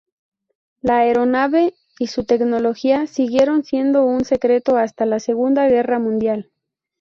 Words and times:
La 0.81 1.01
aeronave 1.01 1.75
y 1.99 2.07
su 2.07 2.23
tecnología 2.25 3.05
siguieron 3.05 3.63
siendo 3.63 4.03
un 4.03 4.25
secreto 4.25 4.75
hasta 4.77 5.05
la 5.05 5.19
Segunda 5.19 5.67
Guerra 5.67 5.99
Mundial. 5.99 6.49